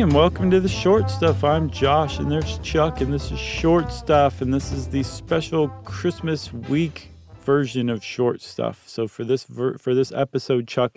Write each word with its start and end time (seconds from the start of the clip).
and 0.00 0.14
welcome 0.14 0.50
to 0.50 0.60
the 0.60 0.68
short 0.68 1.10
stuff. 1.10 1.44
I'm 1.44 1.68
Josh, 1.68 2.20
and 2.20 2.32
there's 2.32 2.58
Chuck, 2.60 3.02
and 3.02 3.12
this 3.12 3.30
is 3.30 3.38
short 3.38 3.92
stuff, 3.92 4.40
and 4.40 4.52
this 4.52 4.72
is 4.72 4.88
the 4.88 5.02
special 5.02 5.68
Christmas 5.84 6.50
week 6.54 7.10
version 7.42 7.90
of 7.90 8.02
short 8.02 8.40
stuff. 8.40 8.82
So 8.86 9.06
for 9.06 9.24
this 9.24 9.44
ver- 9.44 9.76
for 9.76 9.94
this 9.94 10.10
episode, 10.10 10.66
Chuck, 10.66 10.96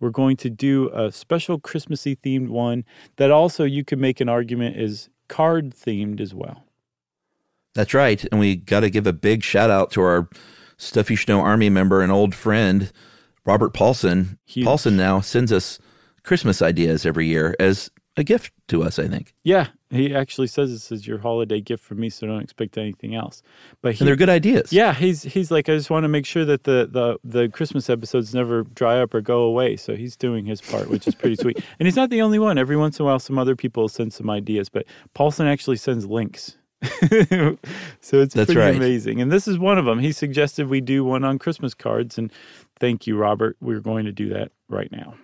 we're 0.00 0.08
going 0.08 0.38
to 0.38 0.48
do 0.48 0.88
a 0.94 1.12
special 1.12 1.60
Christmassy 1.60 2.16
themed 2.16 2.48
one 2.48 2.86
that 3.16 3.30
also 3.30 3.64
you 3.64 3.84
could 3.84 3.98
make 3.98 4.18
an 4.18 4.30
argument 4.30 4.78
is 4.78 5.10
card 5.28 5.74
themed 5.74 6.18
as 6.18 6.32
well. 6.32 6.64
That's 7.74 7.92
right, 7.92 8.24
and 8.32 8.40
we 8.40 8.56
got 8.56 8.80
to 8.80 8.88
give 8.88 9.06
a 9.06 9.12
big 9.12 9.42
shout 9.42 9.68
out 9.68 9.90
to 9.90 10.00
our 10.00 10.26
Stuff 10.78 11.10
You 11.10 11.16
Should 11.16 11.28
Know 11.28 11.40
Army 11.40 11.68
member 11.68 12.00
and 12.00 12.10
old 12.10 12.34
friend 12.34 12.92
Robert 13.44 13.74
Paulson. 13.74 14.38
Huge. 14.46 14.64
Paulson 14.64 14.96
now 14.96 15.20
sends 15.20 15.52
us 15.52 15.78
Christmas 16.22 16.62
ideas 16.62 17.04
every 17.04 17.26
year 17.26 17.54
as 17.60 17.90
a 18.18 18.24
gift 18.24 18.52
to 18.66 18.82
us, 18.82 18.98
I 18.98 19.06
think. 19.06 19.32
Yeah, 19.44 19.68
he 19.90 20.14
actually 20.14 20.48
says 20.48 20.72
this 20.72 20.90
is 20.90 21.06
your 21.06 21.18
holiday 21.18 21.60
gift 21.60 21.84
from 21.84 22.00
me, 22.00 22.10
so 22.10 22.26
don't 22.26 22.42
expect 22.42 22.76
anything 22.76 23.14
else. 23.14 23.42
But 23.80 23.94
he, 23.94 24.00
And 24.00 24.08
they're 24.08 24.16
good 24.16 24.28
ideas. 24.28 24.72
Yeah, 24.72 24.92
he's 24.92 25.22
he's 25.22 25.50
like 25.50 25.68
I 25.68 25.76
just 25.76 25.88
want 25.88 26.04
to 26.04 26.08
make 26.08 26.26
sure 26.26 26.44
that 26.44 26.64
the 26.64 26.88
the 26.90 27.18
the 27.22 27.48
Christmas 27.48 27.88
episodes 27.88 28.34
never 28.34 28.64
dry 28.64 29.00
up 29.00 29.14
or 29.14 29.20
go 29.20 29.42
away. 29.42 29.76
So 29.76 29.94
he's 29.94 30.16
doing 30.16 30.44
his 30.44 30.60
part, 30.60 30.90
which 30.90 31.06
is 31.06 31.14
pretty 31.14 31.36
sweet. 31.36 31.64
And 31.78 31.86
he's 31.86 31.96
not 31.96 32.10
the 32.10 32.22
only 32.22 32.40
one. 32.40 32.58
Every 32.58 32.76
once 32.76 32.98
in 32.98 33.04
a 33.04 33.06
while, 33.06 33.20
some 33.20 33.38
other 33.38 33.54
people 33.54 33.88
send 33.88 34.12
some 34.12 34.28
ideas, 34.28 34.68
but 34.68 34.84
Paulson 35.14 35.46
actually 35.46 35.76
sends 35.76 36.06
links. 36.06 36.56
so 36.82 37.56
it's 38.20 38.34
That's 38.34 38.46
pretty 38.46 38.56
right. 38.56 38.74
amazing. 38.74 39.20
And 39.20 39.30
this 39.30 39.46
is 39.46 39.58
one 39.58 39.78
of 39.78 39.84
them. 39.84 40.00
He 40.00 40.12
suggested 40.12 40.68
we 40.68 40.80
do 40.80 41.04
one 41.04 41.24
on 41.24 41.38
Christmas 41.38 41.74
cards, 41.74 42.18
and 42.18 42.32
thank 42.80 43.06
you, 43.06 43.16
Robert. 43.16 43.56
We're 43.60 43.80
going 43.80 44.06
to 44.06 44.12
do 44.12 44.28
that 44.30 44.50
right 44.68 44.90
now. 44.90 45.14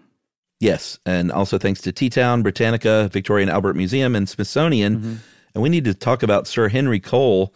Yes, 0.64 0.98
and 1.04 1.30
also 1.30 1.59
thanks 1.59 1.82
to 1.82 1.92
Teatown, 1.92 2.42
Britannica, 2.42 3.11
Victoria 3.12 3.42
and 3.42 3.50
Albert 3.50 3.75
Museum, 3.77 4.16
and 4.16 4.27
Smithsonian. 4.27 4.97
Mm-hmm. 4.97 5.14
And 5.55 5.62
we 5.62 5.69
need 5.69 5.84
to 5.84 5.92
talk 5.92 6.22
about 6.22 6.47
Sir 6.47 6.69
Henry 6.69 7.00
Cole, 7.00 7.55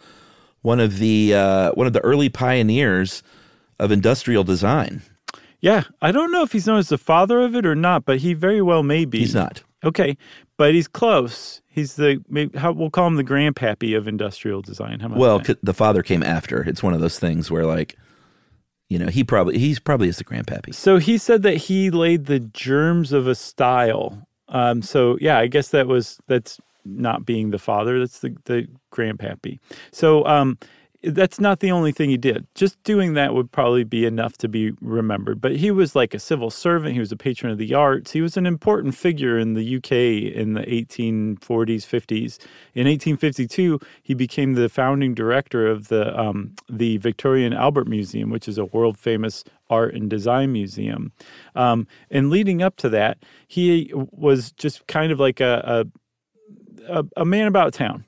one 0.61 0.79
of 0.79 0.99
the 0.99 1.33
uh, 1.33 1.71
one 1.71 1.87
of 1.87 1.93
the 1.93 2.01
early 2.01 2.29
pioneers 2.29 3.23
of 3.79 3.91
industrial 3.91 4.43
design. 4.43 5.01
Yeah, 5.59 5.85
I 6.03 6.11
don't 6.11 6.31
know 6.31 6.43
if 6.43 6.51
he's 6.51 6.67
known 6.67 6.77
as 6.77 6.89
the 6.89 6.99
father 6.99 7.41
of 7.41 7.55
it 7.55 7.65
or 7.65 7.73
not, 7.73 8.05
but 8.05 8.19
he 8.19 8.35
very 8.35 8.61
well 8.61 8.83
may 8.83 9.05
be. 9.05 9.21
He's 9.21 9.33
not. 9.33 9.63
Okay, 9.83 10.15
but 10.57 10.75
he's 10.75 10.87
close. 10.87 11.63
He's 11.67 11.95
the 11.95 12.23
maybe 12.29 12.59
how 12.59 12.73
we'll 12.73 12.91
call 12.91 13.07
him 13.07 13.15
the 13.15 13.23
grandpappy 13.23 13.97
of 13.97 14.07
industrial 14.07 14.61
design. 14.61 15.03
Well, 15.15 15.41
the 15.63 15.73
father 15.73 16.03
came 16.03 16.21
after. 16.21 16.61
It's 16.61 16.83
one 16.83 16.93
of 16.93 17.01
those 17.01 17.17
things 17.17 17.49
where, 17.49 17.65
like, 17.65 17.97
you 18.89 18.97
know, 18.97 19.07
he 19.07 19.23
probably 19.23 19.57
he's 19.59 19.79
probably 19.79 20.09
is 20.09 20.17
the 20.17 20.23
grandpappy. 20.23 20.73
so 20.73 20.97
he 20.97 21.17
said 21.17 21.43
that 21.43 21.55
he 21.57 21.91
laid 21.91 22.25
the 22.25 22.39
germs 22.39 23.13
of 23.13 23.27
a 23.27 23.35
style. 23.35 24.27
Um, 24.49 24.81
so 24.81 25.17
yeah, 25.21 25.37
I 25.37 25.47
guess 25.47 25.69
that 25.69 25.87
was 25.87 26.19
that's 26.27 26.59
not 26.83 27.25
being 27.25 27.51
the 27.51 27.59
father. 27.59 27.99
That's 27.99 28.19
the 28.19 28.35
the 28.45 28.67
grandpappy. 28.91 29.59
So 29.91 30.25
um, 30.25 30.57
that's 31.01 31.39
not 31.39 31.61
the 31.61 31.71
only 31.71 31.93
thing 31.93 32.09
he 32.09 32.17
did. 32.17 32.45
Just 32.55 32.81
doing 32.83 33.13
that 33.13 33.33
would 33.33 33.51
probably 33.51 33.85
be 33.85 34.05
enough 34.05 34.37
to 34.39 34.49
be 34.49 34.73
remembered. 34.81 35.39
But 35.39 35.55
he 35.55 35.71
was 35.71 35.95
like 35.95 36.13
a 36.13 36.19
civil 36.19 36.49
servant. 36.49 36.93
He 36.93 36.99
was 36.99 37.11
a 37.11 37.15
patron 37.15 37.51
of 37.51 37.57
the 37.57 37.73
arts. 37.73 38.11
He 38.11 38.21
was 38.21 38.35
an 38.35 38.45
important 38.45 38.95
figure 38.95 39.39
in 39.39 39.53
the 39.53 39.77
UK 39.77 39.91
in 40.35 40.53
the 40.53 40.61
1840s, 40.61 41.37
50s. 41.39 42.37
In 42.75 42.85
1852, 42.85 43.79
he 44.03 44.13
became 44.13 44.55
the 44.55 44.67
founding 44.67 45.13
director 45.13 45.67
of 45.67 45.87
the 45.87 46.17
um, 46.19 46.53
the 46.69 46.97
Victoria 46.97 47.45
and 47.45 47.55
Albert 47.55 47.87
Museum, 47.87 48.29
which 48.29 48.49
is 48.49 48.57
a 48.57 48.65
world 48.65 48.97
famous 48.97 49.45
art 49.69 49.93
and 49.93 50.09
design 50.09 50.51
museum. 50.51 51.13
Um, 51.55 51.87
and 52.11 52.29
leading 52.29 52.61
up 52.61 52.75
to 52.77 52.89
that, 52.89 53.19
he 53.47 53.91
was 53.93 54.51
just 54.53 54.85
kind 54.87 55.11
of 55.11 55.19
like 55.19 55.39
a, 55.39 55.85
a, 56.89 57.05
a 57.15 57.25
man 57.25 57.47
about 57.47 57.73
town 57.73 58.03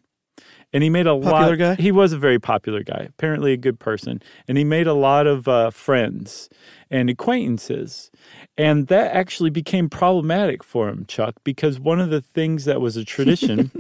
and 0.74 0.84
he 0.84 0.90
made 0.90 1.08
a 1.08 1.16
Popular 1.18 1.50
lot. 1.50 1.58
guy? 1.58 1.76
He 1.76 1.92
was 1.92 2.14
a 2.14 2.18
very 2.18 2.40
popular 2.40 2.84
guy, 2.84 3.08
apparently 3.10 3.54
a 3.54 3.58
good 3.58 3.80
person, 3.80 4.22
and 4.48 4.58
he 4.58 4.64
made 4.64 4.88
a 4.88 4.94
lot 4.94 5.28
of 5.28 5.48
uh, 5.48 5.70
friends 5.70 6.50
and 6.90 7.10
acquaintances, 7.10 8.12
and 8.58 8.88
that 8.88 9.14
actually 9.16 9.50
became 9.50 9.90
problematic 9.90 10.64
for 10.64 10.90
him, 10.90 11.06
Chuck, 11.08 11.36
because 11.44 11.80
one 11.80 12.00
of 12.00 12.10
the 12.10 12.22
things 12.22 12.66
that 12.66 12.82
was 12.82 12.98
a 12.98 13.06
tradition 13.06 13.72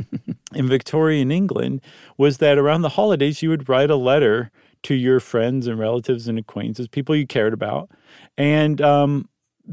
in 0.56 0.68
Victorian 0.68 1.32
England 1.32 1.82
was 2.18 2.38
that 2.38 2.58
around 2.58 2.82
the 2.82 2.90
holidays 2.90 3.42
you 3.42 3.50
would 3.50 3.68
write 3.70 3.90
a 3.90 3.96
letter 3.96 4.52
to 4.84 4.96
your 4.96 5.20
friends 5.20 5.68
and 5.68 5.78
relatives 5.78 6.28
and 6.28 6.40
acquaintances, 6.40 6.88
people 6.88 7.16
you 7.16 7.28
cared 7.28 7.54
about, 7.54 7.90
and 8.38 8.82
um, 8.82 9.30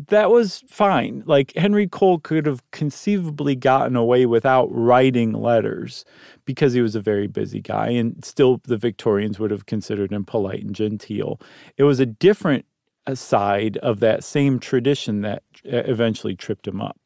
that 0.08 0.30
was 0.30 0.62
fine. 0.68 1.22
Like 1.26 1.52
Henry 1.56 1.86
Cole 1.86 2.18
could 2.18 2.46
have 2.46 2.62
conceivably 2.70 3.54
gotten 3.56 3.96
away 3.96 4.26
without 4.26 4.66
writing 4.70 5.32
letters 5.32 6.04
because 6.44 6.72
he 6.72 6.80
was 6.80 6.94
a 6.94 7.00
very 7.00 7.26
busy 7.26 7.60
guy, 7.60 7.88
and 7.88 8.24
still 8.24 8.60
the 8.64 8.76
Victorians 8.76 9.38
would 9.38 9.50
have 9.50 9.66
considered 9.66 10.12
him 10.12 10.24
polite 10.24 10.62
and 10.64 10.74
genteel. 10.74 11.40
It 11.76 11.84
was 11.84 12.00
a 12.00 12.06
different 12.06 12.64
uh, 13.06 13.14
side 13.14 13.76
of 13.78 14.00
that 14.00 14.24
same 14.24 14.58
tradition 14.58 15.22
that 15.22 15.42
uh, 15.66 15.78
eventually 15.86 16.34
tripped 16.36 16.66
him 16.66 16.80
up. 16.80 16.98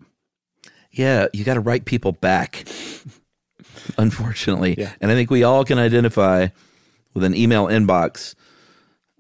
Yeah, 0.91 1.26
you 1.32 1.44
got 1.44 1.54
to 1.54 1.60
write 1.60 1.84
people 1.87 2.12
back. 2.12 2.66
Unfortunately, 3.99 4.75
Yeah. 4.78 4.93
and 5.00 5.10
I 5.10 5.14
think 5.14 5.31
we 5.31 5.43
all 5.43 5.64
can 5.64 5.78
identify 5.78 6.49
with 7.14 7.25
an 7.25 7.34
email 7.34 7.66
inbox 7.66 8.34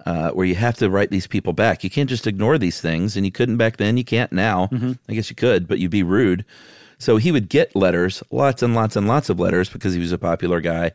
uh, 0.06 0.30
where 0.30 0.46
you 0.46 0.54
have 0.54 0.76
to 0.78 0.90
write 0.90 1.10
these 1.10 1.26
people 1.26 1.52
back. 1.52 1.84
You 1.84 1.90
can't 1.90 2.08
just 2.08 2.26
ignore 2.26 2.58
these 2.58 2.80
things, 2.80 3.16
and 3.16 3.24
you 3.24 3.32
couldn't 3.32 3.56
back 3.56 3.76
then. 3.76 3.96
You 3.96 4.04
can't 4.04 4.32
now. 4.32 4.68
I 5.08 5.14
guess 5.14 5.30
you 5.30 5.36
could, 5.36 5.66
but 5.66 5.78
you'd 5.78 5.90
be 5.90 6.02
rude. 6.02 6.44
So 6.98 7.16
he 7.16 7.32
would 7.32 7.48
get 7.48 7.74
letters, 7.74 8.22
lots 8.30 8.62
and 8.62 8.74
lots 8.74 8.96
and 8.96 9.08
lots 9.08 9.28
of 9.28 9.40
letters, 9.40 9.68
because 9.68 9.94
he 9.94 10.00
was 10.00 10.12
a 10.12 10.18
popular 10.18 10.60
guy, 10.60 10.92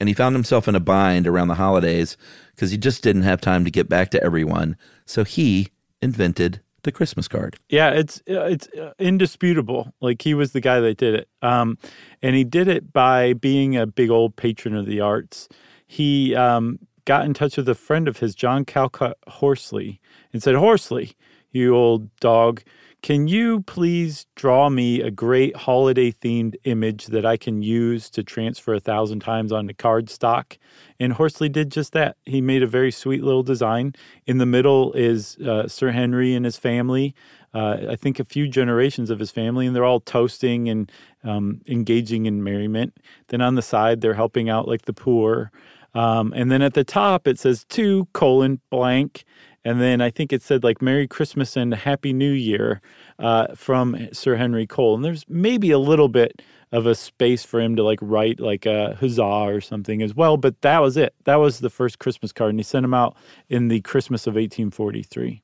and 0.00 0.08
he 0.08 0.14
found 0.14 0.34
himself 0.34 0.66
in 0.68 0.74
a 0.74 0.80
bind 0.80 1.26
around 1.26 1.48
the 1.48 1.54
holidays 1.54 2.16
because 2.54 2.70
he 2.70 2.78
just 2.78 3.02
didn't 3.02 3.22
have 3.22 3.40
time 3.40 3.64
to 3.64 3.70
get 3.70 3.88
back 3.88 4.10
to 4.10 4.22
everyone. 4.22 4.76
So 5.04 5.24
he 5.24 5.68
invented 6.02 6.60
the 6.82 6.92
Christmas 6.92 7.28
card. 7.28 7.56
Yeah, 7.68 7.90
it's 7.90 8.22
uh, 8.28 8.44
it's 8.44 8.68
uh, 8.68 8.92
indisputable. 8.98 9.92
Like 10.00 10.22
he 10.22 10.34
was 10.34 10.52
the 10.52 10.60
guy 10.60 10.80
that 10.80 10.96
did 10.96 11.14
it, 11.14 11.28
um, 11.42 11.78
and 12.22 12.34
he 12.34 12.44
did 12.44 12.68
it 12.68 12.92
by 12.92 13.34
being 13.34 13.76
a 13.76 13.86
big 13.86 14.10
old 14.10 14.36
patron 14.36 14.74
of 14.74 14.86
the 14.86 15.00
arts. 15.00 15.48
He 15.86 16.34
um, 16.34 16.78
got 17.06 17.24
in 17.24 17.32
touch 17.32 17.56
with 17.56 17.68
a 17.68 17.74
friend 17.74 18.06
of 18.08 18.18
his, 18.18 18.34
John 18.34 18.66
Callcott 18.66 19.16
Horsley, 19.26 20.00
and 20.32 20.42
said, 20.42 20.56
"Horsley, 20.56 21.16
you 21.50 21.74
old 21.74 22.14
dog, 22.16 22.62
can 23.02 23.28
you 23.28 23.62
please 23.62 24.26
draw 24.34 24.68
me 24.68 25.00
a 25.00 25.10
great 25.10 25.54
holiday 25.54 26.10
themed 26.10 26.56
image 26.64 27.06
that 27.06 27.24
I 27.24 27.36
can 27.36 27.62
use 27.62 28.10
to 28.10 28.24
transfer 28.24 28.74
a 28.74 28.80
thousand 28.80 29.20
times 29.20 29.52
onto 29.52 29.72
cardstock?" 29.72 30.58
And 31.00 31.14
Horsley 31.14 31.48
did 31.48 31.70
just 31.70 31.92
that. 31.92 32.16
He 32.26 32.40
made 32.40 32.62
a 32.62 32.66
very 32.66 32.90
sweet 32.90 33.22
little 33.22 33.44
design. 33.44 33.94
In 34.26 34.38
the 34.38 34.46
middle 34.46 34.92
is 34.92 35.38
uh, 35.38 35.68
Sir 35.68 35.92
Henry 35.92 36.34
and 36.34 36.44
his 36.44 36.56
family. 36.56 37.14
Uh, 37.54 37.86
I 37.90 37.96
think 37.96 38.20
a 38.20 38.24
few 38.24 38.48
generations 38.48 39.08
of 39.08 39.18
his 39.18 39.30
family, 39.30 39.66
and 39.66 39.74
they're 39.74 39.84
all 39.84 40.00
toasting 40.00 40.68
and 40.68 40.92
um, 41.24 41.62
engaging 41.66 42.26
in 42.26 42.42
merriment. 42.42 42.98
Then 43.28 43.40
on 43.40 43.54
the 43.54 43.62
side, 43.62 44.00
they're 44.00 44.14
helping 44.14 44.50
out 44.50 44.68
like 44.68 44.82
the 44.82 44.92
poor. 44.92 45.50
Um, 45.96 46.34
and 46.36 46.50
then 46.50 46.60
at 46.60 46.74
the 46.74 46.84
top, 46.84 47.26
it 47.26 47.38
says 47.38 47.64
two 47.64 48.06
colon 48.12 48.60
blank. 48.70 49.24
And 49.64 49.80
then 49.80 50.02
I 50.02 50.10
think 50.10 50.30
it 50.30 50.42
said 50.42 50.62
like 50.62 50.82
Merry 50.82 51.08
Christmas 51.08 51.56
and 51.56 51.72
Happy 51.72 52.12
New 52.12 52.30
Year 52.30 52.82
uh, 53.18 53.54
from 53.54 54.08
Sir 54.12 54.36
Henry 54.36 54.66
Cole. 54.66 54.94
And 54.94 55.04
there's 55.04 55.24
maybe 55.26 55.70
a 55.70 55.78
little 55.78 56.08
bit 56.08 56.42
of 56.70 56.84
a 56.86 56.94
space 56.94 57.44
for 57.44 57.60
him 57.60 57.76
to 57.76 57.82
like 57.82 57.98
write 58.02 58.40
like 58.40 58.66
a 58.66 58.94
huzzah 59.00 59.22
or 59.22 59.62
something 59.62 60.02
as 60.02 60.14
well. 60.14 60.36
But 60.36 60.60
that 60.60 60.80
was 60.80 60.98
it. 60.98 61.14
That 61.24 61.36
was 61.36 61.60
the 61.60 61.70
first 61.70 61.98
Christmas 61.98 62.30
card. 62.30 62.50
And 62.50 62.58
he 62.58 62.62
sent 62.62 62.84
him 62.84 62.94
out 62.94 63.16
in 63.48 63.68
the 63.68 63.80
Christmas 63.80 64.26
of 64.26 64.34
1843. 64.34 65.42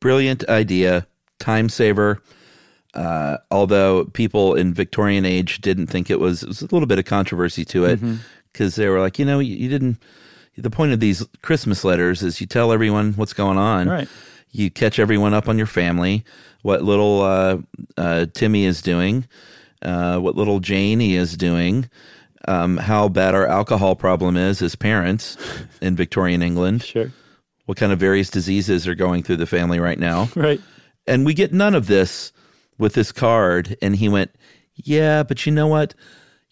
brilliant 0.00 0.48
idea, 0.48 1.06
time 1.40 1.68
saver. 1.68 2.22
Uh, 2.94 3.38
although 3.50 4.04
people 4.06 4.54
in 4.54 4.72
Victorian 4.72 5.24
age 5.24 5.60
didn't 5.60 5.86
think 5.86 6.10
it 6.10 6.18
was, 6.18 6.42
it 6.42 6.48
was 6.48 6.62
a 6.62 6.66
little 6.66 6.86
bit 6.86 6.98
of 6.98 7.04
controversy 7.04 7.64
to 7.64 7.84
it 7.84 8.00
because 8.52 8.74
they 8.76 8.88
were 8.88 9.00
like, 9.00 9.18
you 9.18 9.24
know, 9.24 9.38
you, 9.38 9.56
you 9.56 9.68
didn't. 9.68 9.98
The 10.56 10.70
point 10.70 10.92
of 10.92 11.00
these 11.00 11.24
Christmas 11.42 11.84
letters 11.84 12.22
is 12.22 12.40
you 12.40 12.46
tell 12.46 12.72
everyone 12.72 13.12
what's 13.14 13.32
going 13.32 13.56
on. 13.56 13.88
Right. 13.88 14.08
You 14.50 14.68
catch 14.70 14.98
everyone 14.98 15.32
up 15.32 15.48
on 15.48 15.56
your 15.56 15.66
family, 15.68 16.24
what 16.62 16.82
little 16.82 17.22
uh, 17.22 17.58
uh, 17.96 18.26
Timmy 18.34 18.64
is 18.64 18.82
doing, 18.82 19.26
uh, 19.80 20.18
what 20.18 20.34
little 20.34 20.58
Janie 20.60 21.14
is 21.14 21.36
doing, 21.36 21.88
um, 22.48 22.76
how 22.76 23.08
bad 23.08 23.34
our 23.34 23.46
alcohol 23.46 23.94
problem 23.94 24.36
is 24.36 24.60
as 24.60 24.74
parents 24.74 25.36
in 25.80 25.94
Victorian 25.96 26.42
England, 26.42 26.82
Sure. 26.82 27.12
what 27.66 27.78
kind 27.78 27.92
of 27.92 28.00
various 28.00 28.28
diseases 28.28 28.88
are 28.88 28.94
going 28.96 29.22
through 29.22 29.36
the 29.36 29.46
family 29.46 29.78
right 29.78 29.98
now. 29.98 30.28
Right. 30.36 30.60
And 31.06 31.24
we 31.24 31.32
get 31.32 31.52
none 31.52 31.74
of 31.74 31.86
this 31.86 32.32
with 32.76 32.94
this 32.94 33.12
card. 33.12 33.76
And 33.80 33.96
he 33.96 34.08
went, 34.08 34.32
Yeah, 34.74 35.22
but 35.22 35.46
you 35.46 35.52
know 35.52 35.66
what? 35.68 35.94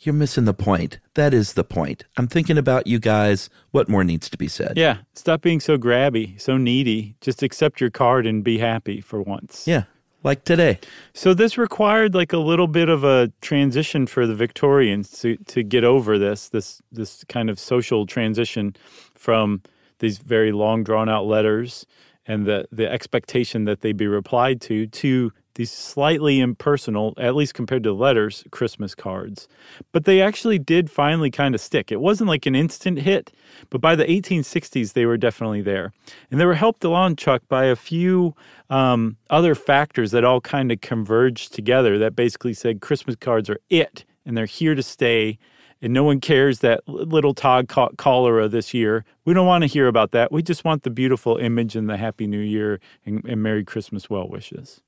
You're 0.01 0.15
missing 0.15 0.45
the 0.45 0.55
point. 0.55 1.01
That 1.15 1.35
is 1.35 1.55
the 1.55 1.65
point. 1.65 2.05
I'm 2.17 2.29
thinking 2.29 2.57
about 2.57 2.87
you 2.87 2.99
guys. 3.01 3.51
What 3.73 3.89
more 3.89 4.05
needs 4.05 4.31
to 4.31 4.39
be 4.39 4.47
said? 4.47 4.75
Yeah. 4.77 4.99
Stop 5.15 5.43
being 5.43 5.59
so 5.61 5.77
grabby, 5.77 6.41
so 6.41 6.57
needy. 6.57 7.17
Just 7.21 7.43
accept 7.43 7.81
your 7.81 7.91
card 7.91 8.25
and 8.27 8.45
be 8.45 8.59
happy 8.59 9.01
for 9.01 9.21
once. 9.21 9.67
Yeah. 9.67 9.85
like 10.23 10.45
today. 10.45 10.79
So 11.15 11.35
this 11.35 11.59
required 11.59 12.15
like 12.15 12.33
a 12.33 12.39
little 12.39 12.69
bit 12.69 12.89
of 12.89 13.03
a 13.03 13.33
transition 13.41 14.07
for 14.07 14.27
the 14.27 14.35
Victorians 14.35 15.11
to 15.21 15.37
to 15.47 15.63
get 15.63 15.85
over 15.85 16.19
this 16.19 16.49
this 16.49 16.81
this 16.93 17.25
kind 17.29 17.51
of 17.51 17.59
social 17.59 18.07
transition 18.07 18.77
from 19.15 19.63
these 19.99 20.19
very 20.19 20.53
long 20.53 20.85
drawn 20.85 21.09
out 21.09 21.27
letters 21.27 21.87
and 22.27 22.47
the 22.47 22.67
the 22.71 22.89
expectation 22.91 23.65
that 23.65 23.81
they 23.81 23.93
be 23.93 24.07
replied 24.07 24.61
to 24.63 24.87
to 24.89 25.33
these 25.59 25.73
slightly 25.73 26.39
impersonal, 26.39 27.15
at 27.19 27.35
least 27.35 27.53
compared 27.53 27.83
to 27.83 27.93
letters, 27.93 28.45
Christmas 28.53 28.95
cards. 28.95 29.49
But 29.91 30.05
they 30.05 30.23
actually 30.23 30.61
did 30.61 30.89
finally 30.89 31.33
kind 31.33 31.53
of 31.53 31.61
stick. 31.61 31.91
It 31.91 32.01
wasn't 32.01 32.29
like 32.29 32.47
an 32.47 32.55
instant 32.55 33.01
hit, 33.01 33.33
but 33.69 33.81
by 33.81 33.97
the 33.97 34.05
1860s, 34.05 34.93
they 34.93 35.05
were 35.05 35.17
definitely 35.17 35.61
there. 35.61 35.93
And 36.31 36.39
they 36.41 36.47
were 36.47 36.55
helped 36.55 36.85
along, 36.85 37.17
Chuck, 37.17 37.43
by 37.49 37.65
a 37.65 37.75
few 37.75 38.37
um, 38.71 39.17
other 39.31 39.57
factors 39.57 40.13
that 40.13 40.25
all 40.25 40.41
kind 40.41 40.71
of 40.71 40.81
converged 40.81 41.53
together 41.53 41.99
that 41.99 42.15
basically 42.15 42.55
said 42.55 42.81
Christmas 42.81 43.17
cards 43.17 43.51
are 43.51 43.59
it 43.69 44.05
and 44.25 44.37
they're 44.37 44.47
here 44.47 44.77
to 44.77 44.83
stay. 44.83 45.41
And 45.83 45.93
no 45.93 46.05
one 46.05 46.21
cares 46.21 46.61
that 46.61 46.87
little 46.87 47.35
Todd 47.35 47.67
caught 47.69 47.97
cholera 47.97 48.47
this 48.47 48.73
year. 48.73 49.05
We 49.25 49.35
don't 49.35 49.47
want 49.47 49.63
to 49.63 49.69
hear 49.69 49.89
about 49.89 50.13
that. 50.13 50.31
We 50.31 50.41
just 50.41 50.65
want 50.65 50.85
the 50.85 50.91
beautiful 50.91 51.37
image 51.37 51.75
and 51.75 51.91
the 51.91 51.97
Happy 51.97 52.29
New 52.29 52.39
Year 52.39 52.79
and, 53.05 53.25
and 53.25 53.43
Merry 53.43 53.65
Christmas 53.65 54.09
well 54.09 54.29
wishes. 54.29 54.83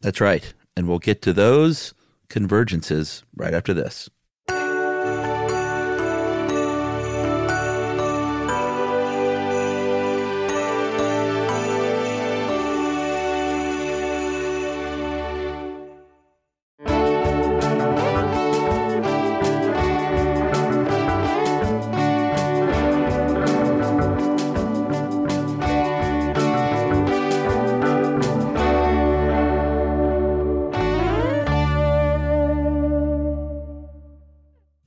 That's 0.00 0.20
right. 0.20 0.52
And 0.76 0.88
we'll 0.88 0.98
get 0.98 1.22
to 1.22 1.32
those 1.32 1.94
convergences 2.28 3.22
right 3.34 3.52
after 3.52 3.74
this. 3.74 4.08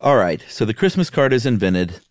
All 0.03 0.17
right, 0.17 0.43
so 0.49 0.65
the 0.65 0.73
Christmas 0.73 1.09
card 1.09 1.31
is 1.31 1.45
invented. 1.45 2.01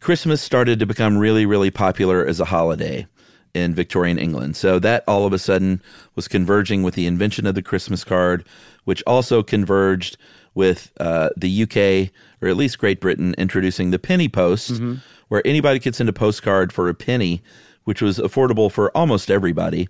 Christmas 0.00 0.40
started 0.40 0.78
to 0.78 0.86
become 0.86 1.18
really, 1.18 1.44
really 1.44 1.70
popular 1.70 2.26
as 2.26 2.40
a 2.40 2.46
holiday 2.46 3.06
in 3.52 3.74
Victorian 3.74 4.18
England. 4.18 4.56
So 4.56 4.78
that 4.78 5.04
all 5.06 5.26
of 5.26 5.34
a 5.34 5.38
sudden 5.38 5.82
was 6.14 6.26
converging 6.26 6.82
with 6.82 6.94
the 6.94 7.06
invention 7.06 7.46
of 7.46 7.54
the 7.54 7.60
Christmas 7.60 8.02
card, 8.02 8.46
which 8.84 9.02
also 9.06 9.42
converged 9.42 10.16
with 10.54 10.90
uh, 10.98 11.28
the 11.36 11.64
UK, 11.64 12.14
or 12.40 12.48
at 12.48 12.56
least 12.56 12.78
Great 12.78 12.98
Britain, 12.98 13.34
introducing 13.36 13.90
the 13.90 13.98
penny 13.98 14.30
post, 14.30 14.72
mm-hmm. 14.72 14.94
where 15.28 15.46
anybody 15.46 15.78
could 15.78 15.94
send 15.94 16.08
a 16.08 16.14
postcard 16.14 16.72
for 16.72 16.88
a 16.88 16.94
penny, 16.94 17.42
which 17.84 18.00
was 18.00 18.18
affordable 18.18 18.72
for 18.72 18.90
almost 18.96 19.30
everybody. 19.30 19.86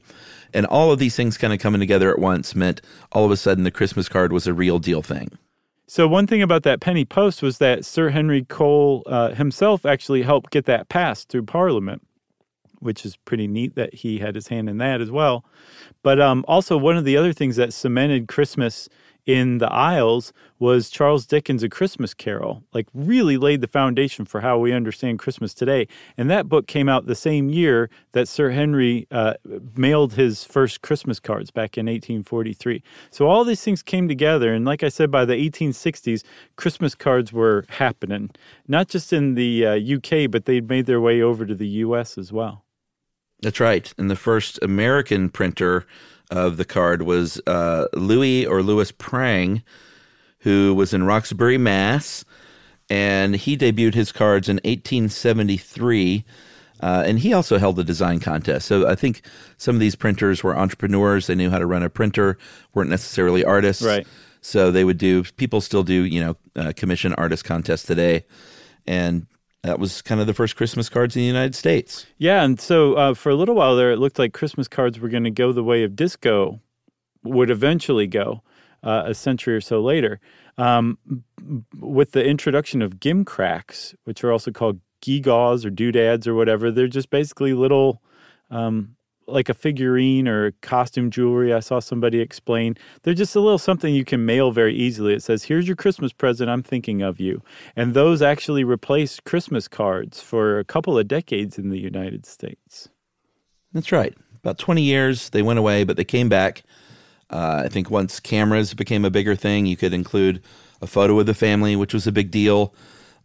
And 0.52 0.66
all 0.66 0.90
of 0.90 0.98
these 0.98 1.14
things 1.14 1.38
kind 1.38 1.52
of 1.52 1.60
coming 1.60 1.80
together 1.80 2.10
at 2.10 2.18
once 2.18 2.56
meant 2.56 2.80
all 3.12 3.24
of 3.24 3.30
a 3.30 3.36
sudden 3.36 3.62
the 3.62 3.70
Christmas 3.70 4.08
card 4.08 4.32
was 4.32 4.48
a 4.48 4.52
real 4.52 4.80
deal 4.80 5.02
thing. 5.02 5.38
So 5.88 6.08
one 6.08 6.26
thing 6.26 6.42
about 6.42 6.64
that 6.64 6.80
penny 6.80 7.04
post 7.04 7.42
was 7.42 7.58
that 7.58 7.84
Sir 7.84 8.10
Henry 8.10 8.44
Cole 8.44 9.04
uh, 9.06 9.30
himself 9.34 9.86
actually 9.86 10.22
helped 10.22 10.50
get 10.50 10.64
that 10.64 10.88
passed 10.88 11.28
through 11.28 11.44
Parliament, 11.44 12.04
which 12.80 13.06
is 13.06 13.16
pretty 13.16 13.46
neat 13.46 13.76
that 13.76 13.94
he 13.94 14.18
had 14.18 14.34
his 14.34 14.48
hand 14.48 14.68
in 14.68 14.78
that 14.78 15.00
as 15.00 15.12
well. 15.12 15.44
But 16.02 16.20
um, 16.20 16.44
also 16.48 16.76
one 16.76 16.96
of 16.96 17.04
the 17.04 17.16
other 17.16 17.32
things 17.32 17.54
that 17.56 17.72
cemented 17.72 18.26
Christmas 18.26 18.88
in 19.26 19.58
the 19.58 19.70
Isles 19.72 20.32
was 20.58 20.88
Charles 20.88 21.26
Dickens' 21.26 21.62
A 21.62 21.68
Christmas 21.68 22.14
Carol, 22.14 22.62
like 22.72 22.86
really 22.94 23.36
laid 23.36 23.60
the 23.60 23.66
foundation 23.66 24.24
for 24.24 24.40
how 24.40 24.58
we 24.58 24.72
understand 24.72 25.18
Christmas 25.18 25.52
today. 25.52 25.86
And 26.16 26.30
that 26.30 26.48
book 26.48 26.66
came 26.66 26.88
out 26.88 27.06
the 27.06 27.14
same 27.14 27.50
year 27.50 27.90
that 28.12 28.28
Sir 28.28 28.50
Henry 28.50 29.06
uh, 29.10 29.34
mailed 29.74 30.14
his 30.14 30.44
first 30.44 30.80
Christmas 30.80 31.20
cards 31.20 31.50
back 31.50 31.76
in 31.76 31.86
1843. 31.86 32.82
So 33.10 33.26
all 33.26 33.44
these 33.44 33.62
things 33.62 33.82
came 33.82 34.08
together. 34.08 34.54
And 34.54 34.64
like 34.64 34.82
I 34.82 34.88
said, 34.88 35.10
by 35.10 35.24
the 35.24 35.34
1860s, 35.34 36.22
Christmas 36.54 36.94
cards 36.94 37.32
were 37.32 37.66
happening, 37.68 38.30
not 38.68 38.88
just 38.88 39.12
in 39.12 39.34
the 39.34 39.66
uh, 39.66 39.96
UK, 39.96 40.30
but 40.30 40.46
they'd 40.46 40.68
made 40.68 40.86
their 40.86 41.00
way 41.00 41.20
over 41.20 41.44
to 41.44 41.54
the 41.54 41.68
US 41.68 42.16
as 42.16 42.32
well. 42.32 42.65
That's 43.40 43.60
right. 43.60 43.92
And 43.98 44.10
the 44.10 44.16
first 44.16 44.58
American 44.62 45.28
printer 45.28 45.86
of 46.30 46.56
the 46.56 46.64
card 46.64 47.02
was 47.02 47.40
uh, 47.46 47.86
Louis 47.92 48.46
or 48.46 48.62
Louis 48.62 48.90
Prang, 48.92 49.62
who 50.40 50.74
was 50.74 50.94
in 50.94 51.04
Roxbury, 51.04 51.58
Mass. 51.58 52.24
And 52.88 53.34
he 53.34 53.56
debuted 53.56 53.94
his 53.94 54.12
cards 54.12 54.48
in 54.48 54.56
1873. 54.56 56.24
Uh, 56.80 57.04
and 57.06 57.18
he 57.18 57.32
also 57.32 57.58
held 57.58 57.78
a 57.78 57.84
design 57.84 58.20
contest. 58.20 58.66
So 58.66 58.86
I 58.86 58.94
think 58.94 59.22
some 59.56 59.74
of 59.76 59.80
these 59.80 59.96
printers 59.96 60.42
were 60.42 60.56
entrepreneurs. 60.56 61.26
They 61.26 61.34
knew 61.34 61.50
how 61.50 61.58
to 61.58 61.66
run 61.66 61.82
a 61.82 61.90
printer, 61.90 62.38
weren't 62.74 62.90
necessarily 62.90 63.44
artists. 63.44 63.82
Right. 63.82 64.06
So 64.40 64.70
they 64.70 64.84
would 64.84 64.98
do, 64.98 65.24
people 65.24 65.60
still 65.60 65.82
do, 65.82 66.04
you 66.04 66.20
know, 66.20 66.36
uh, 66.54 66.72
commission 66.76 67.14
artist 67.14 67.44
contests 67.44 67.82
today. 67.82 68.24
And 68.86 69.26
that 69.66 69.78
was 69.78 70.02
kind 70.02 70.20
of 70.20 70.26
the 70.26 70.34
first 70.34 70.56
Christmas 70.56 70.88
cards 70.88 71.16
in 71.16 71.20
the 71.20 71.26
United 71.26 71.54
States. 71.54 72.06
Yeah, 72.18 72.42
and 72.42 72.60
so 72.60 72.94
uh, 72.94 73.14
for 73.14 73.30
a 73.30 73.34
little 73.34 73.54
while 73.54 73.76
there, 73.76 73.92
it 73.92 73.98
looked 73.98 74.18
like 74.18 74.32
Christmas 74.32 74.68
cards 74.68 74.98
were 74.98 75.08
going 75.08 75.24
to 75.24 75.30
go 75.30 75.52
the 75.52 75.64
way 75.64 75.82
of 75.82 75.96
disco, 75.96 76.60
would 77.22 77.50
eventually 77.50 78.06
go 78.06 78.42
uh, 78.82 79.04
a 79.06 79.14
century 79.14 79.54
or 79.54 79.60
so 79.60 79.80
later. 79.80 80.20
Um, 80.58 80.98
with 81.78 82.12
the 82.12 82.24
introduction 82.24 82.82
of 82.82 82.98
gimcracks, 82.98 83.94
which 84.04 84.24
are 84.24 84.32
also 84.32 84.50
called 84.50 84.80
gewgaws 85.02 85.64
or 85.64 85.70
doodads 85.70 86.26
or 86.26 86.34
whatever, 86.34 86.70
they're 86.70 86.88
just 86.88 87.10
basically 87.10 87.52
little 87.52 88.02
um, 88.50 88.95
like 89.26 89.48
a 89.48 89.54
figurine 89.54 90.28
or 90.28 90.52
costume 90.62 91.10
jewelry. 91.10 91.52
I 91.52 91.60
saw 91.60 91.80
somebody 91.80 92.20
explain. 92.20 92.76
They're 93.02 93.14
just 93.14 93.36
a 93.36 93.40
little 93.40 93.58
something 93.58 93.94
you 93.94 94.04
can 94.04 94.24
mail 94.24 94.50
very 94.52 94.74
easily. 94.74 95.14
It 95.14 95.22
says, 95.22 95.44
Here's 95.44 95.66
your 95.66 95.76
Christmas 95.76 96.12
present. 96.12 96.50
I'm 96.50 96.62
thinking 96.62 97.02
of 97.02 97.20
you. 97.20 97.42
And 97.74 97.94
those 97.94 98.22
actually 98.22 98.64
replaced 98.64 99.24
Christmas 99.24 99.68
cards 99.68 100.20
for 100.20 100.58
a 100.58 100.64
couple 100.64 100.98
of 100.98 101.08
decades 101.08 101.58
in 101.58 101.70
the 101.70 101.78
United 101.78 102.26
States. 102.26 102.88
That's 103.72 103.92
right. 103.92 104.14
About 104.36 104.58
20 104.58 104.82
years, 104.82 105.30
they 105.30 105.42
went 105.42 105.58
away, 105.58 105.84
but 105.84 105.96
they 105.96 106.04
came 106.04 106.28
back. 106.28 106.62
Uh, 107.28 107.62
I 107.64 107.68
think 107.68 107.90
once 107.90 108.20
cameras 108.20 108.74
became 108.74 109.04
a 109.04 109.10
bigger 109.10 109.34
thing, 109.34 109.66
you 109.66 109.76
could 109.76 109.92
include 109.92 110.42
a 110.80 110.86
photo 110.86 111.18
of 111.18 111.26
the 111.26 111.34
family, 111.34 111.74
which 111.74 111.92
was 111.92 112.06
a 112.06 112.12
big 112.12 112.30
deal. 112.30 112.74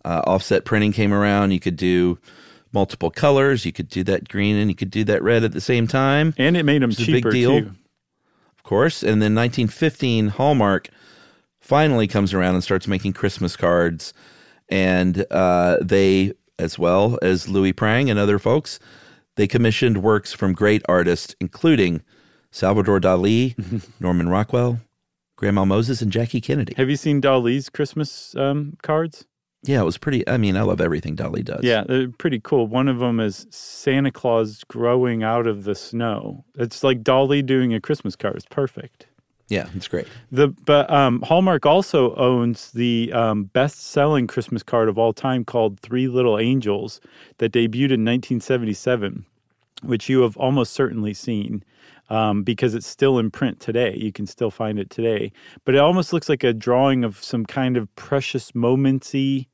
Uh, 0.03 0.21
offset 0.25 0.65
printing 0.65 0.91
came 0.91 1.13
around. 1.13 1.51
You 1.51 1.59
could 1.59 1.75
do 1.75 2.17
multiple 2.71 3.11
colors. 3.11 3.65
You 3.65 3.71
could 3.71 3.89
do 3.89 4.03
that 4.05 4.29
green 4.29 4.55
and 4.55 4.69
you 4.69 4.75
could 4.75 4.91
do 4.91 5.03
that 5.05 5.21
red 5.23 5.43
at 5.43 5.51
the 5.51 5.61
same 5.61 5.87
time. 5.87 6.33
And 6.37 6.55
it 6.55 6.63
made 6.63 6.81
them 6.81 6.91
cheaper 6.91 7.29
big 7.29 7.31
deal, 7.31 7.59
too. 7.61 7.71
Of 8.57 8.63
course. 8.63 9.01
And 9.01 9.21
then 9.21 9.35
1915, 9.35 10.29
Hallmark 10.29 10.89
finally 11.59 12.07
comes 12.07 12.33
around 12.33 12.55
and 12.55 12.63
starts 12.63 12.87
making 12.87 13.13
Christmas 13.13 13.55
cards. 13.55 14.13
And 14.69 15.25
uh, 15.31 15.77
they, 15.81 16.33
as 16.57 16.79
well 16.79 17.19
as 17.21 17.47
Louis 17.47 17.73
Prang 17.73 18.09
and 18.09 18.19
other 18.19 18.39
folks, 18.39 18.79
they 19.35 19.47
commissioned 19.47 20.03
works 20.03 20.33
from 20.33 20.53
great 20.53 20.81
artists, 20.87 21.35
including 21.39 22.01
Salvador 22.51 22.99
Dali, 22.99 23.55
Norman 23.99 24.29
Rockwell, 24.29 24.81
Grandma 25.35 25.65
Moses, 25.65 26.01
and 26.01 26.11
Jackie 26.11 26.41
Kennedy. 26.41 26.73
Have 26.75 26.89
you 26.89 26.95
seen 26.97 27.21
Dali's 27.21 27.69
Christmas 27.69 28.35
um, 28.35 28.77
cards? 28.81 29.25
Yeah, 29.63 29.81
it 29.81 29.85
was 29.85 29.97
pretty. 29.97 30.27
I 30.27 30.37
mean, 30.37 30.57
I 30.57 30.63
love 30.63 30.81
everything 30.81 31.15
Dali 31.15 31.45
does. 31.45 31.63
Yeah, 31.63 31.83
they're 31.87 32.09
pretty 32.09 32.39
cool. 32.39 32.65
One 32.65 32.87
of 32.87 32.99
them 32.99 33.19
is 33.19 33.45
Santa 33.51 34.11
Claus 34.11 34.63
growing 34.63 35.23
out 35.23 35.45
of 35.45 35.65
the 35.65 35.75
snow. 35.75 36.43
It's 36.57 36.83
like 36.83 37.03
Dali 37.03 37.45
doing 37.45 37.73
a 37.73 37.79
Christmas 37.79 38.15
card. 38.15 38.35
It's 38.35 38.45
perfect. 38.45 39.05
Yeah, 39.49 39.67
it's 39.75 39.87
great. 39.87 40.07
The 40.31 40.47
but 40.47 40.89
um, 40.89 41.21
Hallmark 41.21 41.65
also 41.65 42.15
owns 42.15 42.71
the 42.71 43.11
um, 43.13 43.43
best-selling 43.43 44.25
Christmas 44.25 44.63
card 44.63 44.89
of 44.89 44.97
all 44.97 45.13
time 45.13 45.45
called 45.45 45.79
Three 45.79 46.07
Little 46.07 46.39
Angels 46.39 46.99
that 47.37 47.51
debuted 47.51 47.91
in 47.91 48.05
1977, 48.05 49.25
which 49.83 50.09
you 50.09 50.21
have 50.21 50.37
almost 50.37 50.73
certainly 50.73 51.13
seen. 51.13 51.63
Um, 52.09 52.43
because 52.43 52.75
it's 52.75 52.87
still 52.87 53.19
in 53.19 53.31
print 53.31 53.61
today. 53.61 53.95
You 53.95 54.11
can 54.11 54.27
still 54.27 54.51
find 54.51 54.77
it 54.79 54.89
today. 54.89 55.31
But 55.63 55.75
it 55.75 55.77
almost 55.77 56.11
looks 56.11 56.27
like 56.27 56.43
a 56.43 56.51
drawing 56.51 57.05
of 57.05 57.23
some 57.23 57.45
kind 57.45 57.77
of 57.77 57.93
precious 57.95 58.51
momentsy 58.51 59.47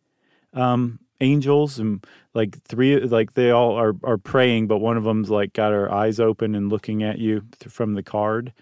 um, 0.53 0.99
angels 1.21 1.79
and 1.79 2.05
like 2.33 2.61
three 2.63 2.99
like 2.99 3.33
they 3.33 3.51
all 3.51 3.73
are 3.73 3.95
are 4.03 4.17
praying 4.17 4.67
but 4.67 4.77
one 4.77 4.97
of 4.97 5.03
them's 5.03 5.29
like 5.29 5.53
got 5.53 5.71
her 5.71 5.91
eyes 5.91 6.19
open 6.19 6.53
and 6.55 6.69
looking 6.69 7.03
at 7.03 7.17
you 7.17 7.43
th- 7.59 7.71
from 7.71 7.93
the 7.93 8.03
card 8.03 8.53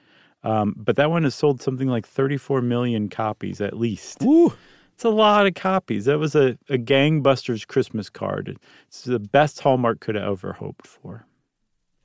um, 0.44 0.75
but 0.77 0.96
that 0.96 1.10
one 1.10 1.24
has 1.24 1.36
sold 1.36 1.62
something 1.62 1.88
like 1.88 2.08
34 2.08 2.62
million 2.62 3.10
copies 3.10 3.60
at 3.60 3.77
least 3.77 4.24
Ooh. 4.24 4.54
it's 4.94 5.04
a 5.04 5.10
lot 5.10 5.48
of 5.48 5.54
copies 5.56 6.06
that 6.06 6.18
was 6.18 6.36
a, 6.36 6.58
a 6.70 6.77
gangbusters 6.77 7.68
christmas 7.68 8.10
card 8.10 8.58
it's 8.88 9.01
the 9.01 9.20
best 9.20 9.60
hallmark 9.60 10.00
could 10.00 10.15
have 10.15 10.24
ever 10.24 10.54
hoped 10.54 10.88
for 10.88 11.25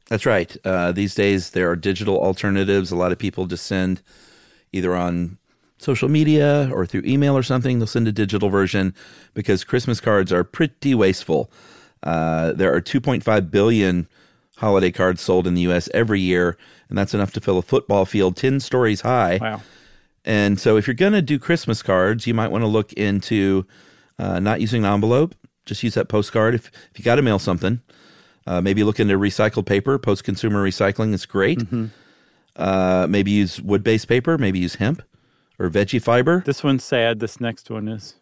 That's 0.09 0.27
right. 0.27 0.57
Uh, 0.65 0.91
these 0.91 1.15
days, 1.15 1.51
there 1.51 1.71
are 1.71 1.77
digital 1.77 2.19
alternatives. 2.19 2.91
A 2.91 2.97
lot 2.97 3.13
of 3.13 3.19
people 3.19 3.47
just 3.47 3.65
send 3.65 4.03
either 4.73 4.97
on 4.97 5.39
social 5.81 6.09
media 6.09 6.71
or 6.73 6.87
through 6.87 7.03
email 7.05 7.37
or 7.37 7.43
something. 7.43 7.79
They'll 7.79 7.87
send 7.87 8.07
a 8.07 8.13
digital 8.13 8.51
version 8.51 8.95
because 9.35 9.65
Christmas 9.65 10.01
cards 10.01 10.33
are 10.33 10.45
pretty 10.45 10.95
wasteful. 10.95 11.51
Uh, 12.03 12.53
there 12.53 12.73
are 12.73 12.81
2.5 12.81 13.51
billion 13.51 14.07
holiday 14.59 14.91
cards 14.91 15.23
sold 15.23 15.47
in 15.47 15.55
the 15.55 15.63
U.S. 15.63 15.89
every 15.95 16.21
year, 16.21 16.57
and 16.89 16.97
that's 16.97 17.15
enough 17.15 17.33
to 17.33 17.41
fill 17.41 17.59
a 17.59 17.63
football 17.63 18.05
field 18.05 18.37
10 18.37 18.61
stories 18.61 19.01
high. 19.01 19.39
Wow. 19.41 19.63
And 20.25 20.61
so, 20.61 20.77
if 20.77 20.87
you're 20.87 20.95
going 20.95 21.15
to 21.15 21.23
do 21.23 21.39
Christmas 21.39 21.83
cards, 21.83 22.27
you 22.27 22.35
might 22.35 22.49
want 22.49 22.63
to 22.63 22.69
look 22.69 22.93
into 22.93 23.67
uh, 24.19 24.39
not 24.39 24.61
using 24.61 24.85
an 24.85 24.93
envelope. 24.93 25.35
Just 25.65 25.83
use 25.83 25.95
that 25.95 26.09
postcard. 26.09 26.55
If, 26.55 26.71
if 26.91 26.99
you 26.99 27.05
got 27.05 27.15
to 27.15 27.23
mail 27.23 27.39
something, 27.39 27.81
uh, 28.47 28.61
maybe 28.61 28.85
look 28.85 29.01
into 29.01 29.17
recycled 29.17 29.65
paper. 29.65 29.99
Post 29.99 30.25
consumer 30.25 30.63
recycling 30.63 31.15
is 31.15 31.25
great. 31.25 31.61
Mm-hmm. 31.61 31.87
Uh, 32.57 33.07
maybe 33.09 33.31
use 33.31 33.63
wood 33.63 33.83
based 33.83 34.09
paper. 34.09 34.37
Maybe 34.37 34.59
use 34.59 34.75
hemp 34.75 35.03
or 35.61 35.71
veggie 35.71 36.03
fiber. 36.03 36.43
This 36.45 36.65
one's 36.65 36.83
sad. 36.83 37.21
This 37.21 37.41
next 37.41 37.71
one 37.71 37.87
is. 37.87 38.17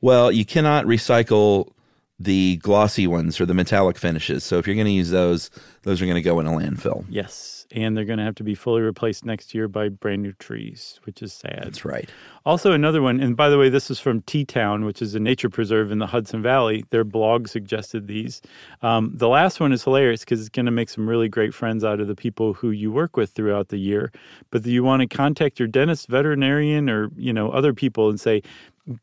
Well, 0.00 0.30
you 0.30 0.44
cannot 0.44 0.84
recycle 0.84 1.72
the 2.18 2.56
glossy 2.56 3.06
ones 3.06 3.40
or 3.40 3.46
the 3.46 3.54
metallic 3.54 3.98
finishes. 3.98 4.42
So 4.42 4.58
if 4.58 4.66
you're 4.66 4.74
going 4.74 4.86
to 4.86 4.92
use 4.92 5.10
those, 5.10 5.50
those 5.82 6.00
are 6.00 6.06
going 6.06 6.16
to 6.16 6.22
go 6.22 6.40
in 6.40 6.46
a 6.46 6.50
landfill. 6.50 7.04
Yes. 7.10 7.66
And 7.72 7.96
they're 7.96 8.04
going 8.04 8.18
to 8.18 8.24
have 8.24 8.36
to 8.36 8.44
be 8.44 8.54
fully 8.54 8.80
replaced 8.80 9.24
next 9.24 9.52
year 9.52 9.68
by 9.68 9.88
brand 9.88 10.22
new 10.22 10.32
trees, 10.34 11.00
which 11.04 11.20
is 11.20 11.32
sad. 11.32 11.62
That's 11.64 11.84
right. 11.84 12.08
Also, 12.46 12.72
another 12.72 13.02
one, 13.02 13.20
and 13.20 13.36
by 13.36 13.48
the 13.48 13.58
way, 13.58 13.68
this 13.68 13.90
is 13.90 13.98
from 13.98 14.22
Teatown, 14.22 14.86
which 14.86 15.02
is 15.02 15.14
a 15.14 15.20
nature 15.20 15.50
preserve 15.50 15.90
in 15.90 15.98
the 15.98 16.06
Hudson 16.06 16.40
Valley. 16.42 16.84
Their 16.90 17.04
blog 17.04 17.48
suggested 17.48 18.06
these. 18.06 18.40
Um, 18.82 19.10
the 19.14 19.28
last 19.28 19.58
one 19.58 19.72
is 19.72 19.82
hilarious 19.82 20.20
because 20.20 20.40
it's 20.40 20.48
going 20.48 20.66
to 20.66 20.72
make 20.72 20.88
some 20.88 21.08
really 21.08 21.28
great 21.28 21.52
friends 21.52 21.84
out 21.84 22.00
of 22.00 22.06
the 22.06 22.14
people 22.14 22.54
who 22.54 22.70
you 22.70 22.92
work 22.92 23.16
with 23.16 23.32
throughout 23.32 23.68
the 23.68 23.78
year. 23.78 24.12
But 24.50 24.64
you 24.64 24.84
want 24.84 25.02
to 25.02 25.08
contact 25.08 25.58
your 25.58 25.68
dentist, 25.68 26.06
veterinarian, 26.06 26.88
or 26.88 27.10
you 27.16 27.32
know 27.32 27.50
other 27.50 27.74
people 27.74 28.08
and 28.08 28.18
say, 28.18 28.42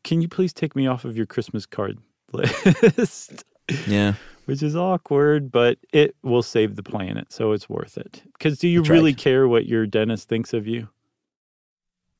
"Can 0.04 0.22
you 0.22 0.28
please 0.28 0.54
take 0.54 0.74
me 0.74 0.86
off 0.86 1.04
of 1.04 1.16
your 1.16 1.26
Christmas 1.26 1.66
card 1.66 1.98
list?" 2.34 3.44
Yeah. 3.86 4.14
which 4.44 4.62
is 4.62 4.76
awkward, 4.76 5.50
but 5.50 5.78
it 5.90 6.14
will 6.22 6.42
save 6.42 6.76
the 6.76 6.82
planet, 6.82 7.32
so 7.32 7.52
it's 7.52 7.66
worth 7.66 7.96
it. 7.96 8.22
Because 8.36 8.58
do 8.58 8.68
you 8.68 8.80
That's 8.80 8.90
really 8.90 9.12
right. 9.12 9.18
care 9.18 9.48
what 9.48 9.64
your 9.64 9.86
dentist 9.86 10.28
thinks 10.28 10.52
of 10.52 10.66
you? 10.66 10.88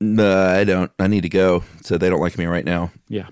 No, 0.00 0.46
I 0.46 0.64
don't. 0.64 0.90
I 0.98 1.06
need 1.06 1.22
to 1.22 1.28
go. 1.28 1.64
So 1.82 1.98
they 1.98 2.08
don't 2.08 2.20
like 2.20 2.38
me 2.38 2.46
right 2.46 2.64
now. 2.64 2.92
Yeah. 3.08 3.28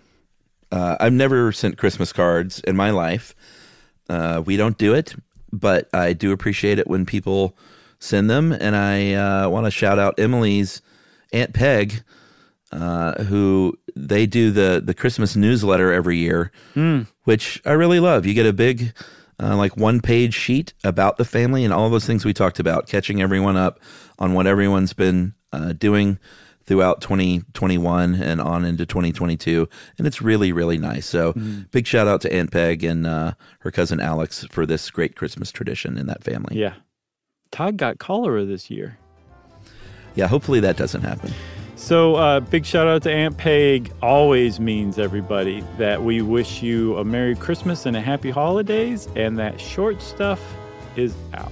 Uh, 0.71 0.97
I've 1.01 1.13
never 1.13 1.53
sent 1.53 1.79
Christmas 1.79 2.13
cards 2.13 2.61
in 2.61 2.77
my 2.77 2.91
life. 2.91 3.35
Uh, 4.09 4.43
we 4.45 4.57
don't 4.57 4.77
do 4.79 4.95
it, 4.95 5.15
but 5.53 5.89
I 5.95 6.13
do 6.13 6.33
appreciate 6.33 6.79
it 6.79 6.87
when 6.87 7.05
people 7.07 7.57
send 7.99 8.29
them. 8.31 8.53
And 8.53 8.77
I 8.77 9.13
uh, 9.15 9.49
want 9.49 9.67
to 9.67 9.71
shout 9.71 9.99
out 9.99 10.19
Emily's 10.19 10.83
Aunt 11.33 11.53
Peg, 11.55 12.03
uh, 12.73 13.23
who 13.25 13.79
they 13.95 14.27
do 14.27 14.51
the, 14.51 14.83
the 14.85 14.95
Christmas 14.95 15.37
newsletter 15.37 15.93
every 15.93 16.17
year, 16.19 16.51
which 17.25 17.61
I 17.65 17.73
really 17.73 18.01
love. 18.01 18.25
You 18.27 18.35
get 18.35 18.47
a 18.47 18.53
big, 18.53 18.93
uh, 19.41 19.57
like 19.57 19.77
one 19.77 20.01
page 20.01 20.35
sheet 20.35 20.73
about 20.83 21.17
the 21.19 21.25
family 21.25 21.65
and 21.65 21.73
all 21.73 21.91
those 21.91 22.07
things 22.07 22.25
we 22.25 22.33
talked 22.33 22.59
about, 22.59 22.87
catching 22.89 23.21
everyone 23.23 23.57
up 23.57 23.79
on 24.19 24.33
what 24.35 24.47
everyone's 24.47 24.93
been 24.93 25.35
uh, 25.53 25.73
doing 25.75 26.19
throughout 26.65 27.01
2021 27.01 28.15
and 28.15 28.41
on 28.41 28.65
into 28.65 28.87
2022 28.87 29.69
and 29.99 30.07
it's 30.07 30.23
really 30.23 30.53
really 30.53 30.79
nice 30.79 31.05
so 31.07 31.33
big 31.73 31.89
shout 31.89 32.07
out 32.07 32.21
to 32.21 32.33
aunt 32.33 32.53
peg 32.53 32.85
and 32.85 33.05
uh, 33.05 33.33
her 33.59 33.71
cousin 33.73 33.99
alex 33.99 34.47
for 34.49 34.65
this 34.65 34.89
great 34.89 35.17
christmas 35.17 35.51
tradition 35.51 35.99
in 35.99 36.07
that 36.07 36.23
family 36.23 36.57
Yeah. 36.57 36.75
Todd 37.51 37.77
got 37.77 37.99
cholera 37.99 38.45
this 38.45 38.71
year. 38.71 38.97
yeah 40.15 40.29
hopefully 40.29 40.61
that 40.61 40.77
doesn't 40.77 41.03
happen 41.03 41.33
So, 41.83 42.15
uh, 42.15 42.39
big 42.39 42.65
shout 42.65 42.87
out 42.87 43.03
to 43.03 43.11
Aunt 43.11 43.37
Peg. 43.37 43.93
Always 44.01 44.61
means, 44.61 45.01
everybody, 45.01 45.65
that 45.79 46.01
we 46.01 46.23
wish 46.23 46.63
you 46.63 46.97
a 46.97 47.05
Merry 47.05 47.35
Christmas 47.35 47.87
and 47.87 47.97
a 47.97 48.01
Happy 48.01 48.31
Holidays, 48.31 49.09
and 49.17 49.37
that 49.41 49.61
short 49.61 50.01
stuff 50.01 50.41
is 50.95 51.13
out. 51.35 51.51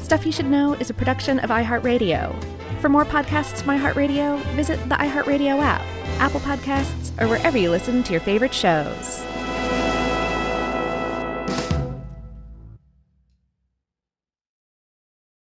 Stuff 0.00 0.26
You 0.26 0.32
Should 0.32 0.46
Know 0.46 0.74
is 0.74 0.90
a 0.90 0.94
production 0.94 1.38
of 1.38 1.50
iHeartRadio. 1.50 2.34
For 2.80 2.88
more 2.88 3.04
podcasts 3.04 3.62
from 3.62 3.78
iHeartRadio, 3.78 4.42
visit 4.56 4.76
the 4.88 4.96
iHeartRadio 4.96 5.60
app, 5.60 5.82
Apple 6.18 6.40
Podcasts, 6.40 7.12
or 7.22 7.28
wherever 7.28 7.58
you 7.58 7.70
listen 7.70 8.02
to 8.02 8.10
your 8.10 8.20
favorite 8.20 8.52
shows. 8.52 9.24